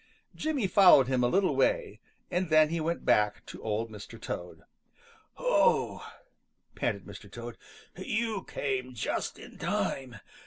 Jimmy 0.33 0.65
followed 0.65 1.07
him 1.07 1.23
a 1.23 1.27
little 1.27 1.55
way, 1.55 1.99
and 2.31 2.49
then 2.49 2.69
he 2.69 2.81
went 2.81 3.05
back 3.05 3.45
to 3.45 3.61
Old 3.61 3.91
Mr. 3.91 4.19
Toad. 4.19 4.63
"Oh," 5.37 6.03
panted 6.73 7.05
Mr. 7.05 7.31
Toad, 7.31 7.55
"you 7.95 8.43
came 8.45 8.95
just 8.95 9.37
in 9.37 9.59
time! 9.59 10.15